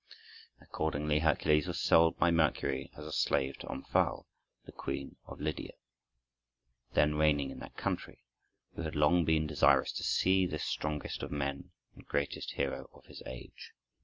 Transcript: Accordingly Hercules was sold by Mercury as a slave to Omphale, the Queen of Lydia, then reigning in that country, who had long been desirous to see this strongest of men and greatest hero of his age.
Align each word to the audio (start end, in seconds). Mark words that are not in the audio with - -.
Accordingly 0.59 1.19
Hercules 1.19 1.67
was 1.67 1.79
sold 1.79 2.17
by 2.17 2.31
Mercury 2.31 2.89
as 2.97 3.05
a 3.05 3.11
slave 3.11 3.59
to 3.59 3.67
Omphale, 3.67 4.25
the 4.65 4.71
Queen 4.71 5.17
of 5.27 5.39
Lydia, 5.39 5.73
then 6.93 7.13
reigning 7.13 7.51
in 7.51 7.59
that 7.59 7.77
country, 7.77 8.23
who 8.75 8.81
had 8.81 8.95
long 8.95 9.25
been 9.25 9.45
desirous 9.45 9.91
to 9.91 10.03
see 10.03 10.47
this 10.47 10.63
strongest 10.63 11.21
of 11.21 11.29
men 11.31 11.69
and 11.93 12.07
greatest 12.07 12.53
hero 12.53 12.89
of 12.93 13.05
his 13.05 13.21
age. 13.27 13.73